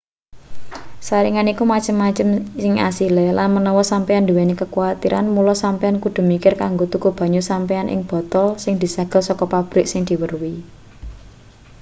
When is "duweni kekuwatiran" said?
4.29-5.25